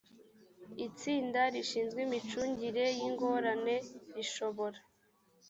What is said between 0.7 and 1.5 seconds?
itsinda